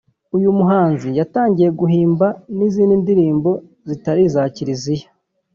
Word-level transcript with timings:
uyu 0.35 0.49
muhanzi 0.57 1.07
yatangiye 1.19 1.69
guhimba 1.79 2.27
n’izindi 2.57 2.95
ndirimbo 3.03 3.51
zitari 3.87 4.21
iza 4.27 4.41
Kiriziya 4.55 5.07